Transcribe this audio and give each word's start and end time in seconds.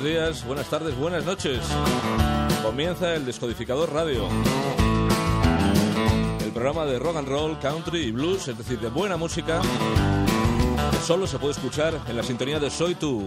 buenos 0.00 0.18
días, 0.18 0.46
buenas 0.46 0.66
tardes, 0.68 0.96
buenas 0.96 1.24
noches. 1.24 1.60
Comienza 2.62 3.14
el 3.14 3.26
Descodificador 3.26 3.92
Radio. 3.92 4.28
El 6.42 6.52
programa 6.52 6.86
de 6.86 6.98
rock 6.98 7.16
and 7.16 7.28
roll, 7.28 7.58
country 7.58 8.04
y 8.04 8.10
blues, 8.10 8.48
es 8.48 8.56
decir, 8.56 8.80
de 8.80 8.88
buena 8.88 9.18
música, 9.18 9.60
solo 11.04 11.26
se 11.26 11.38
puede 11.38 11.52
escuchar 11.52 12.00
en 12.08 12.16
la 12.16 12.22
sintonía 12.22 12.58
de 12.58 12.70
Soy 12.70 12.94
Tú. 12.94 13.26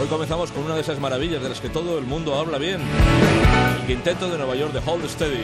Hoy 0.00 0.06
comenzamos 0.08 0.52
con 0.52 0.62
una 0.62 0.76
de 0.76 0.82
esas 0.82 1.00
maravillas 1.00 1.42
de 1.42 1.48
las 1.48 1.60
que 1.60 1.70
todo 1.70 1.98
el 1.98 2.04
mundo 2.04 2.36
habla 2.36 2.58
bien. 2.58 2.80
El 3.80 3.86
quinteto 3.86 4.30
de 4.30 4.38
Nueva 4.38 4.54
York 4.54 4.72
de 4.72 4.82
Hold 4.88 5.08
Steady. 5.08 5.42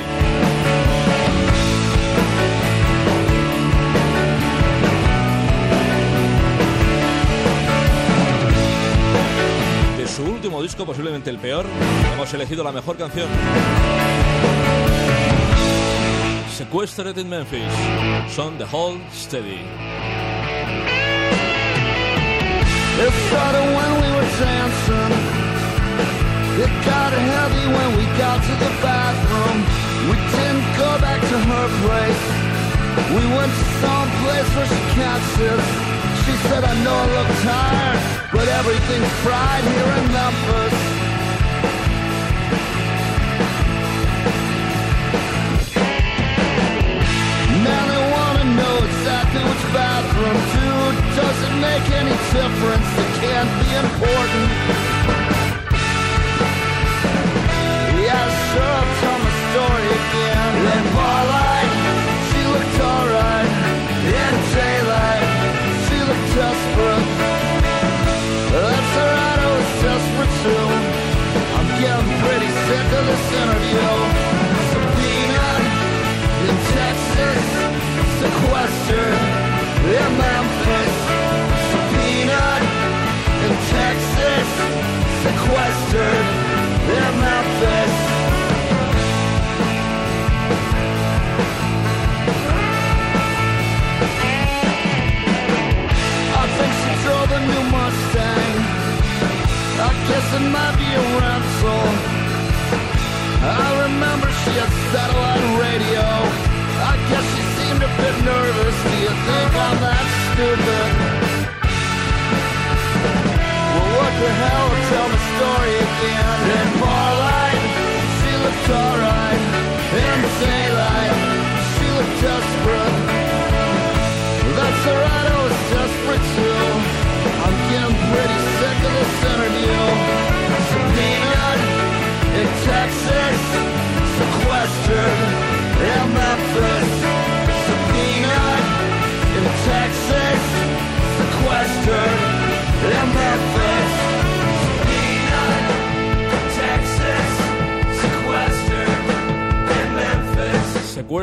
Disco, 10.84 10.86
posiblemente 10.86 11.30
el 11.30 11.38
peor, 11.38 11.66
hemos 12.12 12.32
elegido 12.34 12.62
la 12.62 12.72
mejor 12.72 12.96
canción. 12.96 13.28
Sequestered 16.56 17.18
in 17.18 17.28
Memphis. 17.28 17.72
Son 18.28 18.56
The 18.58 18.64
Hold 18.64 19.00
Steady. 19.12 19.60
It 22.96 23.12
started 23.28 23.66
when 23.74 23.90
we 24.02 24.08
were 24.14 24.28
dancing. 24.38 25.12
It 26.62 26.70
got 26.86 27.12
heavy 27.12 27.66
when 27.66 27.96
we 27.96 28.04
got 28.18 28.40
to 28.40 28.54
the 28.62 28.70
bathroom. 28.82 29.64
We 30.10 30.16
didn't 30.16 30.66
go 30.78 30.98
back 31.00 31.20
to 31.20 31.38
her 31.50 31.68
place. 31.82 32.22
We 33.10 33.24
went 33.36 33.52
to 33.52 33.64
some 33.82 34.08
place 34.22 34.48
where 34.54 34.66
she 34.66 34.80
can't 34.94 35.22
sit. 35.34 35.93
She 36.24 36.32
said, 36.48 36.64
I 36.64 36.74
know 36.82 36.94
I 36.94 37.06
look 37.16 37.30
tired, 37.44 38.00
but 38.32 38.48
everything's 38.48 39.12
fried 39.24 39.64
here 39.64 39.90
in 40.00 40.06
Memphis. 40.18 40.74
Man, 47.64 47.86
I 47.98 48.00
wanna 48.14 48.44
know 48.58 48.76
exactly 48.88 49.42
which 49.48 49.64
bathroom 49.76 50.38
to. 50.54 50.66
Does 51.20 51.38
it 51.46 51.54
make 51.60 51.86
any 52.00 52.16
difference? 52.32 52.83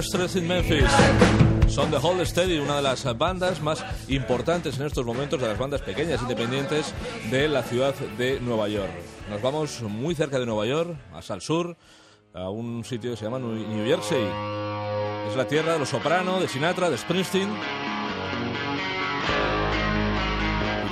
Sequestres 0.01 0.35
in 0.35 0.47
Memphis. 0.47 0.89
Son 1.67 1.91
The 1.91 1.97
Hold 1.97 2.25
Steady, 2.25 2.57
una 2.57 2.77
de 2.77 2.81
las 2.81 3.05
bandas 3.17 3.61
más 3.61 3.85
importantes 4.07 4.79
en 4.79 4.87
estos 4.87 5.05
momentos, 5.05 5.39
de 5.39 5.47
las 5.47 5.59
bandas 5.59 5.81
pequeñas 5.81 6.19
independientes 6.23 6.91
de 7.29 7.47
la 7.47 7.61
ciudad 7.61 7.93
de 8.17 8.39
Nueva 8.39 8.67
York. 8.67 8.89
Nos 9.29 9.41
vamos 9.43 9.79
muy 9.83 10.15
cerca 10.15 10.39
de 10.39 10.47
Nueva 10.47 10.65
York, 10.65 10.97
hasta 11.13 11.35
el 11.35 11.41
sur, 11.41 11.77
a 12.33 12.49
un 12.49 12.83
sitio 12.83 13.11
que 13.11 13.17
se 13.17 13.25
llama 13.25 13.37
New 13.37 13.85
Jersey. 13.85 14.25
Es 15.29 15.35
la 15.35 15.45
tierra 15.47 15.73
de 15.73 15.79
los 15.79 15.89
Soprano, 15.89 16.39
de 16.39 16.47
Sinatra, 16.47 16.89
de 16.89 16.97
Springsteen. 16.97 17.49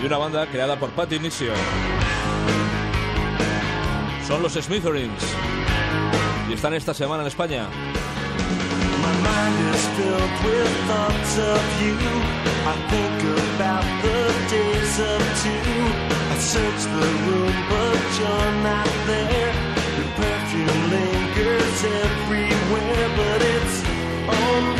Y 0.04 0.06
una 0.06 0.18
banda 0.18 0.46
creada 0.46 0.80
por 0.80 0.92
Patti 0.92 1.16
Inizio. 1.16 1.54
Son 4.28 4.44
los 4.44 4.54
Smithereens. 4.54 5.24
Y 6.48 6.54
están 6.54 6.76
esta 6.76 6.94
semana 6.94 7.24
en 7.24 7.28
España. 7.28 7.68
Mind 9.40 9.74
is 9.74 9.86
filled 9.96 10.38
with 10.46 10.74
thoughts 10.90 11.34
of 11.54 11.64
you. 11.82 11.96
I 12.72 12.76
think 12.92 13.20
about 13.56 13.86
the 14.04 14.20
days 14.56 14.96
of 15.12 15.22
two. 15.44 15.80
I 16.34 16.38
search 16.54 16.82
the 16.96 17.08
room, 17.26 17.56
but 17.72 18.02
you're 18.20 18.54
not 18.70 18.92
there. 19.12 19.52
Your 19.98 20.10
perfume 20.20 20.82
lingers 20.96 21.80
everywhere, 22.04 23.08
but 23.20 23.40
it's 23.56 23.78
only 24.44 24.79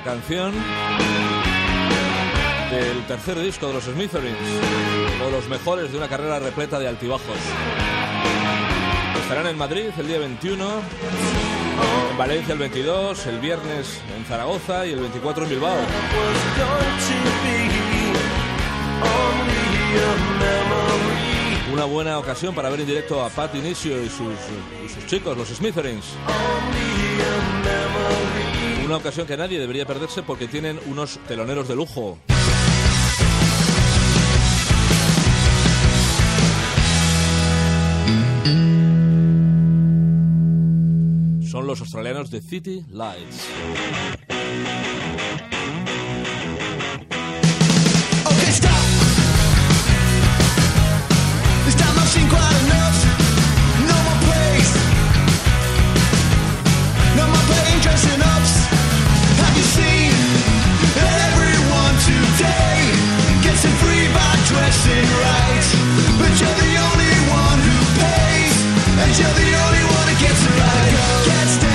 canción 0.00 0.52
del 2.70 3.06
tercer 3.06 3.38
disco 3.40 3.68
de 3.68 3.74
los 3.74 3.84
Smithereens, 3.84 4.38
uno 5.16 5.26
de 5.26 5.30
los 5.32 5.48
mejores 5.48 5.90
de 5.90 5.98
una 5.98 6.08
carrera 6.08 6.38
repleta 6.38 6.78
de 6.78 6.88
altibajos. 6.88 7.36
Estarán 9.22 9.46
en 9.46 9.58
Madrid 9.58 9.90
el 9.98 10.06
día 10.06 10.18
21, 10.18 10.64
en 12.10 12.18
Valencia 12.18 12.52
el 12.52 12.58
22, 12.58 13.26
el 13.26 13.38
viernes 13.40 14.00
en 14.16 14.24
Zaragoza 14.24 14.86
y 14.86 14.92
el 14.92 15.00
24 15.00 15.44
en 15.44 15.50
Bilbao. 15.50 15.76
Una 21.72 21.84
buena 21.84 22.18
ocasión 22.18 22.54
para 22.54 22.70
ver 22.70 22.80
en 22.80 22.86
directo 22.86 23.24
a 23.24 23.28
Pat 23.30 23.54
Inicio 23.54 24.02
y 24.02 24.08
sus, 24.08 24.34
y 24.84 24.88
sus 24.88 25.06
chicos, 25.06 25.36
los 25.36 25.48
Smithereens. 25.48 26.04
Una 28.88 28.96
ocasión 28.96 29.26
que 29.26 29.36
nadie 29.36 29.60
debería 29.60 29.84
perderse 29.84 30.22
porque 30.22 30.48
tienen 30.48 30.80
unos 30.86 31.18
teloneros 31.28 31.68
de 31.68 31.76
lujo. 31.76 32.18
Son 41.50 41.66
los 41.66 41.82
australianos 41.82 42.30
de 42.30 42.40
City 42.40 42.82
Lights. 42.88 43.48
No 53.86 53.96
more 54.02 54.18
plays. 54.24 54.70
No 57.16 57.26
dressing 57.82 58.22
ups. 58.22 58.67
Gets 70.20 70.44
the 70.44 70.50
right. 70.50 71.24
Gets 71.26 71.56
the 71.58 71.67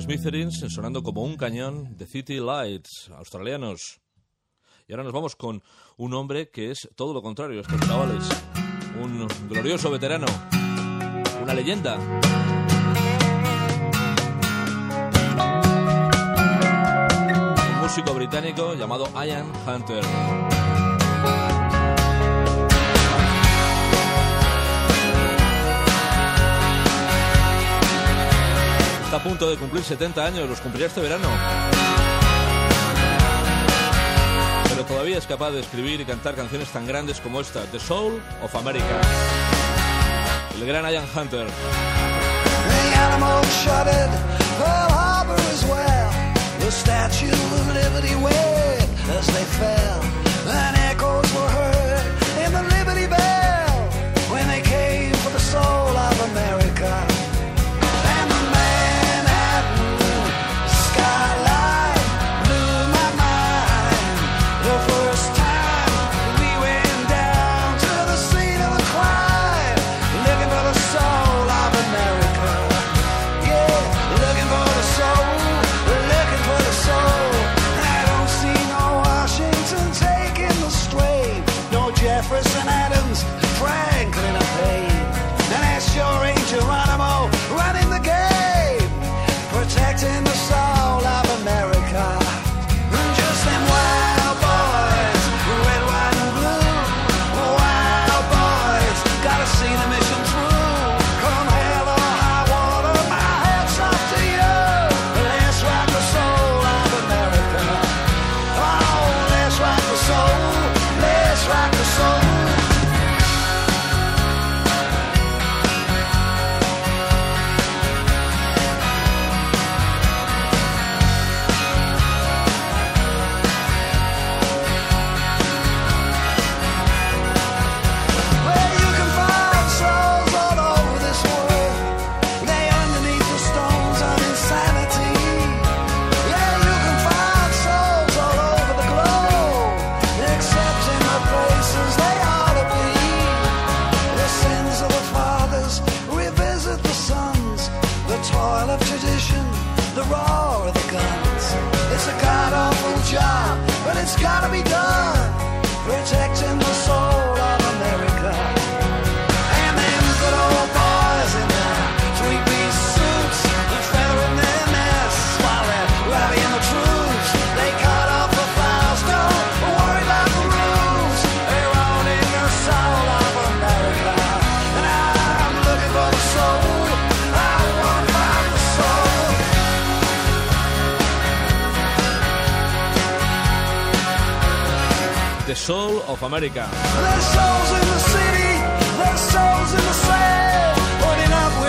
Smithereens 0.00 0.64
sonando 0.68 1.02
como 1.02 1.22
un 1.22 1.36
cañón 1.36 1.96
de 1.96 2.06
City 2.06 2.38
Lights, 2.40 3.10
australianos. 3.16 4.00
Y 4.86 4.92
ahora 4.92 5.04
nos 5.04 5.12
vamos 5.12 5.36
con 5.36 5.62
un 5.96 6.14
hombre 6.14 6.50
que 6.50 6.70
es 6.70 6.88
todo 6.94 7.12
lo 7.12 7.20
contrario 7.20 7.58
a 7.58 7.62
estos 7.62 7.80
chavales. 7.80 8.28
Un 9.02 9.26
glorioso 9.48 9.90
veterano. 9.90 10.26
Una 11.42 11.54
leyenda. 11.54 11.96
Un 17.70 17.80
músico 17.82 18.14
británico 18.14 18.74
llamado 18.74 19.08
Ian 19.24 19.50
Hunter. 19.66 20.04
Está 29.08 29.16
a 29.16 29.22
punto 29.22 29.48
de 29.48 29.56
cumplir 29.56 29.82
70 29.82 30.22
años, 30.22 30.46
los 30.46 30.60
cumplirá 30.60 30.86
este 30.86 31.00
verano. 31.00 31.26
Pero 34.68 34.84
todavía 34.84 35.16
es 35.16 35.26
capaz 35.26 35.50
de 35.52 35.60
escribir 35.60 35.98
y 36.02 36.04
cantar 36.04 36.34
canciones 36.34 36.68
tan 36.68 36.86
grandes 36.86 37.18
como 37.18 37.40
esta, 37.40 37.62
The 37.62 37.80
Soul 37.80 38.20
of 38.42 38.54
America. 38.54 39.00
El 40.60 40.66
gran 40.66 40.84
Ian 40.92 41.06
Hunter. 41.16 41.46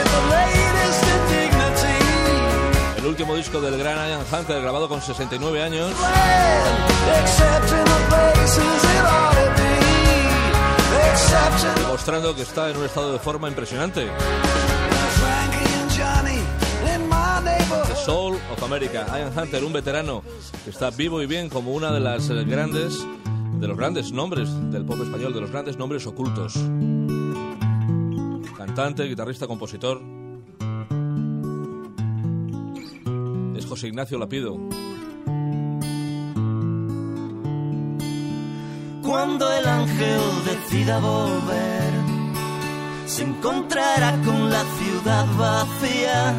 The 0.03 0.21
latest 0.29 1.03
indignity. 1.17 2.99
El 2.99 3.05
último 3.05 3.35
disco 3.35 3.59
del 3.61 3.77
gran 3.77 3.97
Ian 3.97 4.25
Hunter, 4.31 4.61
grabado 4.61 4.87
con 4.87 5.01
69 5.01 5.61
años, 5.61 5.91
Land, 5.99 7.21
except 7.21 7.71
in 7.71 7.83
the 7.83 7.99
places 8.09 8.83
it 8.83 9.05
ought 9.05 9.33
to 9.33 9.47
be. 9.57 9.73
Except 11.11 11.77
in 11.77 11.87
mostrando 11.87 12.35
que 12.35 12.43
está 12.43 12.69
en 12.69 12.77
un 12.77 12.85
estado 12.85 13.13
de 13.13 13.19
forma 13.19 13.47
impresionante. 13.47 14.07
The. 17.69 17.95
Soul 17.95 18.39
of 18.51 18.63
America. 18.63 19.05
Ian 19.17 19.37
Hunter, 19.37 19.63
un 19.63 19.73
veterano 19.73 20.23
que 20.63 20.71
está 20.71 20.89
vivo 20.89 21.21
y 21.21 21.25
bien 21.25 21.49
como 21.49 21.71
una 21.73 21.91
de 21.91 21.99
las 21.99 22.27
grandes, 22.29 23.05
de 23.59 23.67
los 23.67 23.77
grandes 23.77 24.11
nombres 24.13 24.49
del 24.71 24.85
pop 24.85 25.01
español, 25.01 25.33
de 25.33 25.41
los 25.41 25.51
grandes 25.51 25.77
nombres 25.77 26.07
ocultos. 26.07 26.53
Cantante, 28.57 29.03
guitarrista, 29.03 29.47
compositor. 29.47 30.01
Es 33.55 33.65
José 33.65 33.87
Ignacio 33.87 34.17
Lapido. 34.17 34.57
Cuando 39.03 39.51
el 39.51 39.65
ángel 39.65 40.21
decida 40.45 40.99
volver, 40.99 41.91
se 43.07 43.23
encontrará 43.23 44.11
con 44.23 44.49
la 44.49 44.63
ciudad 44.63 45.25
vacía. 45.37 46.35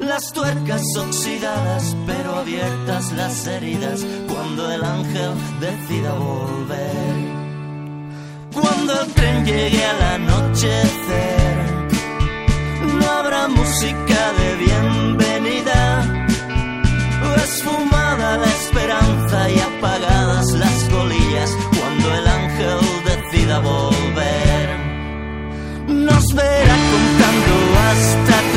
Las 0.00 0.32
tuercas 0.32 0.82
oxidadas, 0.96 1.94
pero 2.06 2.36
abiertas 2.36 3.12
las 3.12 3.46
heridas. 3.46 4.04
Cuando 4.50 4.72
el 4.72 4.84
ángel 4.84 5.32
decida 5.60 6.12
volver. 6.12 7.14
Cuando 8.52 9.00
el 9.00 9.12
tren 9.12 9.44
llegue 9.44 9.84
al 9.84 10.02
anochecer, 10.02 11.56
no 12.98 13.08
habrá 13.08 13.46
música 13.46 14.20
de 14.40 14.56
bienvenida. 14.56 16.02
Esfumada 17.44 18.38
la 18.38 18.46
esperanza 18.46 19.50
y 19.50 19.60
apagadas 19.60 20.50
las 20.54 20.78
colillas 20.94 21.56
cuando 21.78 22.14
el 22.16 22.26
ángel 22.26 22.78
decida 23.04 23.60
volver. 23.60 24.68
Nos 25.86 26.26
verá 26.34 26.76
contando 26.94 27.54
hasta 27.88 28.49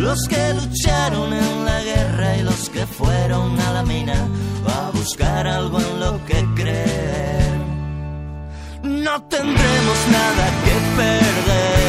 Los 0.00 0.26
que 0.28 0.54
lucharon 0.54 1.30
en 1.32 1.64
la 1.66 1.82
guerra 1.82 2.36
y 2.38 2.42
los 2.42 2.70
que 2.70 2.86
fueron 2.86 3.60
a 3.60 3.72
la 3.74 3.82
mina 3.82 4.18
a 4.66 4.90
buscar 4.92 5.46
algo 5.46 5.78
en 5.78 6.00
lo 6.00 6.24
que 6.24 6.38
creer. 6.56 7.60
No 8.82 9.22
tendremos 9.24 9.98
nada 10.10 10.46
que 10.64 10.74
perder 10.96 11.79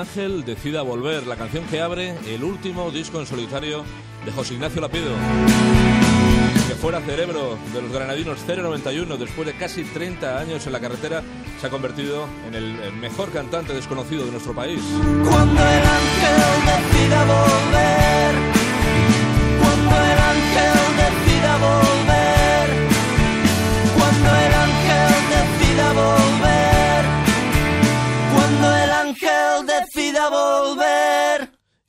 ángel 0.00 0.44
decida 0.44 0.80
volver, 0.82 1.26
la 1.26 1.36
canción 1.36 1.64
que 1.66 1.80
abre 1.80 2.14
el 2.26 2.42
último 2.42 2.90
disco 2.90 3.20
en 3.20 3.26
solitario 3.26 3.84
de 4.24 4.32
José 4.32 4.54
Ignacio 4.54 4.80
Lapido. 4.80 5.10
Que 6.68 6.74
fuera 6.74 7.00
cerebro 7.00 7.58
de 7.74 7.82
los 7.82 7.92
granadinos 7.92 8.38
091, 8.46 9.16
después 9.18 9.46
de 9.46 9.54
casi 9.54 9.84
30 9.84 10.38
años 10.38 10.66
en 10.66 10.72
la 10.72 10.80
carretera, 10.80 11.22
se 11.60 11.66
ha 11.66 11.70
convertido 11.70 12.26
en 12.48 12.54
el 12.54 12.92
mejor 12.94 13.30
cantante 13.30 13.74
desconocido 13.74 14.24
de 14.24 14.32
nuestro 14.32 14.54
país. 14.54 14.80
Cuando 15.28 15.60
el 15.60 15.82
ángel 15.82 16.40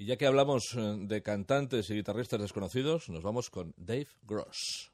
Y 0.02 0.06
ya 0.06 0.18
que 0.18 0.26
hablamos 0.26 0.74
eh, 0.76 0.96
de 0.98 1.22
cantantes 1.22 1.92
y 1.92 1.94
guitarristas 1.94 2.42
desconocidos, 2.42 3.08
nos 3.10 3.22
vamos 3.22 3.52
con 3.52 3.76
Dave 3.78 4.08
Gross. 4.24 4.92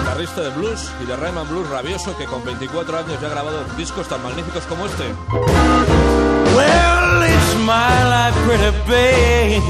Guitarrista 0.00 0.40
de 0.40 0.50
blues 0.56 0.90
y 1.02 1.04
de 1.04 1.14
rhythm 1.16 1.36
and 1.36 1.50
blues 1.50 1.68
rabioso 1.68 2.16
que 2.16 2.24
con 2.24 2.42
24 2.42 3.00
años 3.00 3.20
ya 3.20 3.26
ha 3.26 3.30
grabado 3.30 3.64
discos 3.76 4.08
tan 4.08 4.22
magníficos 4.22 4.64
como 4.64 4.86
este. 4.86 5.04
Well, 6.56 7.22
it's 7.22 7.54
my 7.66 8.04
life, 8.08 8.34
pretty 8.46 8.70
babe. 8.88 9.60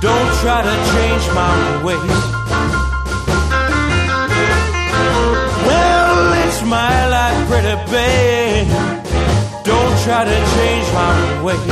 Don't 0.00 0.32
try 0.40 0.62
to 0.62 0.76
change 0.94 1.28
my 1.34 1.84
ways. 1.84 2.00
Well, 5.66 6.32
it's 6.48 6.62
my 6.62 7.06
life, 7.06 7.48
pretty 7.50 7.76
babe. 7.92 8.45
Try 10.06 10.22
to 10.22 10.30
change 10.30 10.86
my 10.94 11.42
ways. 11.42 11.66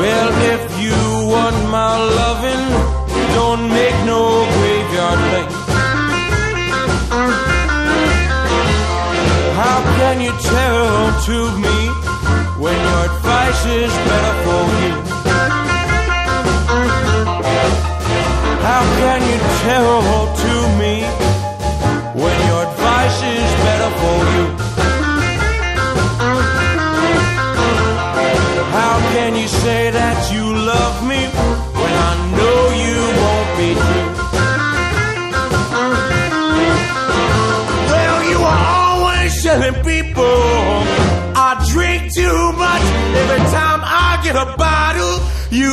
Well, 0.00 0.28
if 0.54 0.62
you 0.80 0.96
want 1.28 1.56
my 1.68 1.92
loving, 2.20 2.64
don't 3.34 3.68
make 3.68 3.98
no 4.06 4.46
graveyard 4.54 5.20
lane. 5.32 5.52
How 9.60 9.78
can 9.98 10.22
you 10.22 10.32
tell 10.40 11.20
to 11.28 11.38
me 11.64 11.78
when 12.58 12.76
your 12.88 13.04
advice 13.04 13.66
is 13.66 13.92
better 14.08 14.34
for 14.44 14.64
you? 14.82 15.07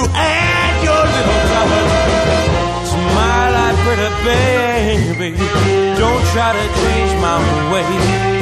You 0.06 0.12
add 0.14 0.84
your 0.84 1.04
little 1.16 1.42
touch. 1.52 2.88
Smile 2.90 3.52
like 3.54 3.78
pretty 3.86 4.10
baby. 4.26 5.38
Don't 5.98 6.24
try 6.34 6.54
to 6.54 6.66
change 6.82 7.22
my 7.22 7.38
ways. 7.72 8.35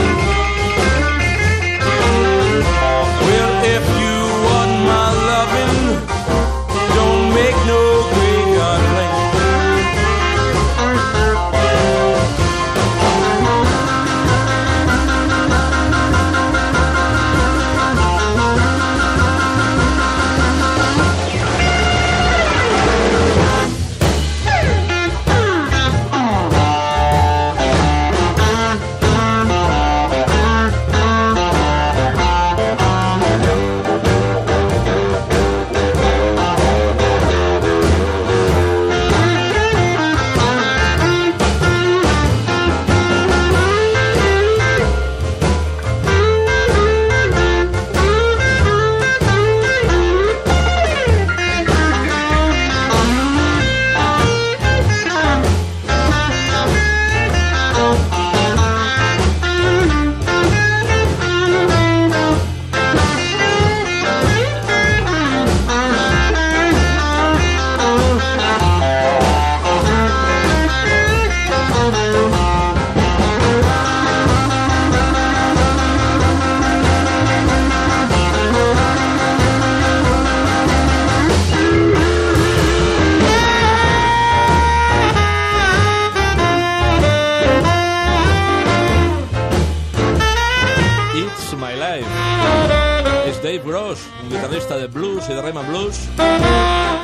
Un 94.24 94.30
guitarrista 94.30 94.78
de 94.78 94.88
blues 94.88 95.24
y 95.30 95.34
de 95.34 95.42
rhythm 95.42 95.58
and 95.58 95.70
blues. 95.70 96.00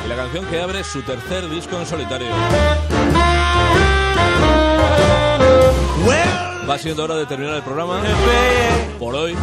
Y 0.04 0.08
la 0.08 0.16
canción 0.16 0.44
que 0.46 0.60
abre 0.60 0.82
su 0.84 1.02
tercer 1.02 1.48
disco 1.48 1.78
en 1.78 1.86
solitario. 1.86 2.28
Va 6.68 6.78
siendo 6.78 7.04
hora 7.04 7.16
de 7.16 7.26
terminar 7.26 7.56
el 7.56 7.62
programa 7.62 8.00
por 8.98 9.14
hoy. 9.14 9.36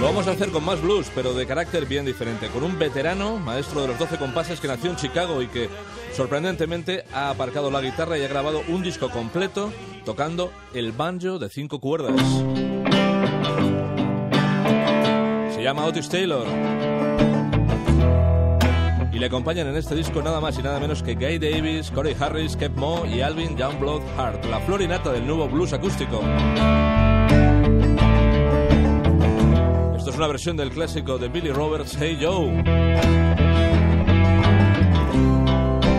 Lo 0.00 0.06
vamos 0.06 0.26
a 0.26 0.30
hacer 0.32 0.50
con 0.50 0.64
más 0.64 0.80
blues, 0.80 1.10
pero 1.14 1.34
de 1.34 1.46
carácter 1.46 1.86
bien 1.86 2.06
diferente. 2.06 2.48
Con 2.48 2.64
un 2.64 2.78
veterano, 2.78 3.38
maestro 3.38 3.82
de 3.82 3.88
los 3.88 3.98
12 3.98 4.16
compases 4.16 4.60
que 4.60 4.68
nació 4.68 4.90
en 4.90 4.96
Chicago 4.96 5.42
y 5.42 5.48
que 5.48 5.68
sorprendentemente 6.14 7.04
ha 7.12 7.30
aparcado 7.30 7.70
la 7.70 7.80
guitarra 7.80 8.16
y 8.16 8.24
ha 8.24 8.28
grabado 8.28 8.62
un 8.68 8.82
disco 8.82 9.10
completo 9.10 9.72
tocando 10.04 10.50
el 10.72 10.92
banjo 10.92 11.38
de 11.38 11.50
cinco 11.50 11.80
cuerdas. 11.80 12.20
Se 15.60 15.64
llama 15.64 15.84
Otis 15.84 16.08
Taylor. 16.08 16.46
Y 19.12 19.18
le 19.18 19.26
acompañan 19.26 19.66
en 19.66 19.76
este 19.76 19.94
disco 19.94 20.22
nada 20.22 20.40
más 20.40 20.58
y 20.58 20.62
nada 20.62 20.80
menos 20.80 21.02
que 21.02 21.14
Guy 21.16 21.38
Davis, 21.38 21.90
Corey 21.90 22.16
Harris, 22.18 22.56
Kev 22.56 22.74
Moe 22.78 23.06
y 23.06 23.20
Alvin 23.20 23.58
Youngblood 23.58 24.00
Hart, 24.16 24.42
la 24.46 24.58
florinata 24.60 25.12
del 25.12 25.26
nuevo 25.26 25.50
blues 25.50 25.74
acústico. 25.74 26.22
Esto 29.98 30.08
es 30.08 30.16
una 30.16 30.28
versión 30.28 30.56
del 30.56 30.70
clásico 30.70 31.18
de 31.18 31.28
Billy 31.28 31.50
Roberts, 31.50 31.94
Hey 32.00 32.16
Joe. 32.18 32.62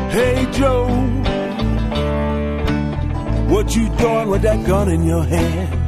Hey 0.09 0.47
Joe, 0.57 0.87
what 3.47 3.67
you 3.75 3.87
doing 3.99 4.27
with 4.27 4.41
that 4.41 4.65
gun 4.65 4.91
in 4.91 5.05
your 5.05 5.23
hand? 5.23 5.80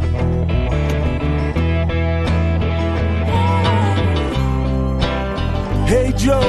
Hey 5.94 6.12
Joe, 6.18 6.42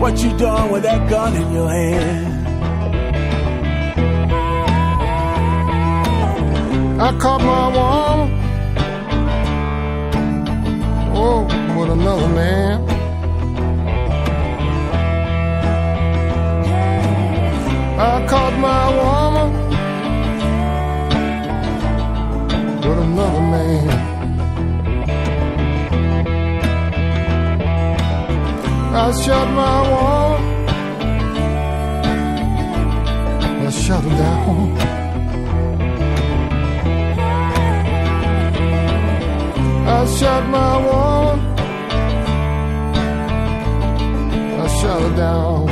what 0.00 0.20
you 0.20 0.36
doing 0.36 0.72
with 0.72 0.82
that 0.82 1.08
gun 1.08 1.36
in 1.36 1.52
your 1.52 1.70
hand? 1.70 2.48
I 7.00 7.16
caught 7.20 7.40
my 7.40 7.68
woman. 7.76 8.30
Oh, 11.14 11.44
with 11.78 11.90
another 11.90 12.28
man. 12.30 12.90
I 18.00 18.26
caught 18.26 18.54
my 18.58 18.88
woman 18.98 19.52
with 22.80 22.98
another 22.98 23.40
man. 23.40 24.09
I 28.92 29.12
shut 29.22 29.48
my 29.50 29.90
wall. 29.90 30.36
I 33.66 33.70
shut 33.70 34.04
it 34.04 34.16
down. 34.18 34.76
I 39.86 40.06
shut 40.16 40.42
my 40.48 40.76
wall. 40.86 41.38
I 44.60 44.66
shut 44.80 45.02
it 45.02 45.16
down. 45.16 45.69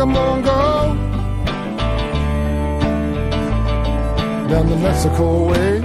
I'm 0.00 0.14
gonna 0.14 0.42
go 0.42 0.94
down 4.48 4.66
the 4.70 4.76
Mexico 4.76 5.44
way. 5.50 5.82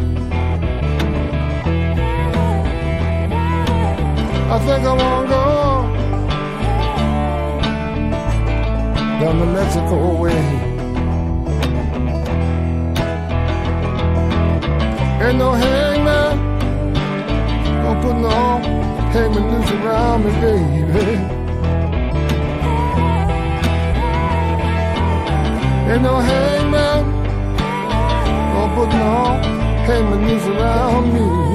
I 4.54 4.58
think 4.60 4.86
I 4.86 4.94
wanna 5.02 5.28
go 5.28 5.44
down 9.20 9.36
the 9.40 9.46
Mexico 9.48 9.98
way. 10.22 10.44
Ain't 15.26 15.38
no 15.38 15.52
hangman 15.52 16.38
gonna 17.84 18.02
put 18.02 18.16
no 18.16 18.30
hangman 19.12 19.46
noose 19.52 19.72
around 19.72 20.24
me, 20.24 20.32
baby. 20.40 21.45
Ain't 25.88 26.02
no 26.02 26.18
hangman 26.18 27.04
gonna 28.54 28.76
put 28.76 28.90
no 28.90 29.40
hangman 29.86 30.46
around 30.48 31.14
me. 31.14 31.55